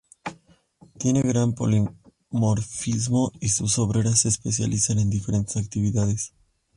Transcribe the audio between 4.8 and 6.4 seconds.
en diferentes actividades.